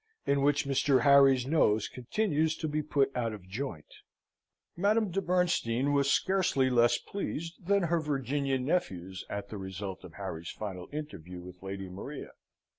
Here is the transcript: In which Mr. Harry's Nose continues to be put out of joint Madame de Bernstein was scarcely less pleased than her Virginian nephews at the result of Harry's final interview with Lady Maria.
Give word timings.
In 0.25 0.41
which 0.41 0.65
Mr. 0.65 1.01
Harry's 1.01 1.45
Nose 1.45 1.87
continues 1.87 2.57
to 2.57 2.67
be 2.67 2.81
put 2.81 3.15
out 3.15 3.33
of 3.33 3.47
joint 3.47 3.85
Madame 4.75 5.11
de 5.11 5.21
Bernstein 5.21 5.93
was 5.93 6.09
scarcely 6.11 6.71
less 6.71 6.97
pleased 6.97 7.67
than 7.67 7.83
her 7.83 7.99
Virginian 7.99 8.65
nephews 8.65 9.23
at 9.29 9.49
the 9.49 9.59
result 9.59 10.03
of 10.03 10.15
Harry's 10.15 10.49
final 10.49 10.89
interview 10.91 11.39
with 11.39 11.61
Lady 11.61 11.87
Maria. 11.87 12.31